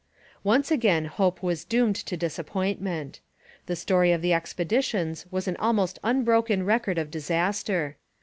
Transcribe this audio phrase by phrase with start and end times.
[0.43, 3.19] Once again hope was doomed to disappointment.
[3.67, 7.97] The story of the expeditions was an almost unbroken record of disaster.